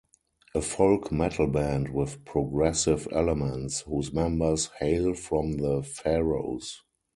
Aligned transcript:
A 0.55 0.61
folk 0.63 1.11
metal 1.11 1.45
band 1.45 1.89
with 1.93 2.25
progressive 2.25 3.07
elements, 3.11 3.81
whose 3.81 4.11
members 4.11 4.71
hail 4.79 5.13
from 5.13 5.57
the 5.57 5.83
Faroes. 5.83 6.81